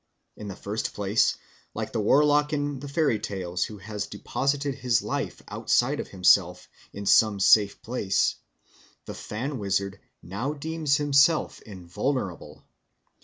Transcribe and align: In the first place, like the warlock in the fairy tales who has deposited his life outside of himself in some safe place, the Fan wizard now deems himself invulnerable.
In 0.35 0.47
the 0.47 0.55
first 0.55 0.95
place, 0.95 1.37
like 1.75 1.91
the 1.91 1.99
warlock 2.01 2.53
in 2.53 2.79
the 2.79 2.87
fairy 2.87 3.19
tales 3.19 3.65
who 3.65 3.77
has 3.77 4.07
deposited 4.07 4.73
his 4.73 5.03
life 5.03 5.43
outside 5.47 5.99
of 5.99 6.07
himself 6.07 6.67
in 6.91 7.05
some 7.05 7.39
safe 7.39 7.79
place, 7.83 8.33
the 9.05 9.13
Fan 9.13 9.59
wizard 9.59 9.99
now 10.23 10.53
deems 10.53 10.97
himself 10.97 11.61
invulnerable. 11.61 12.63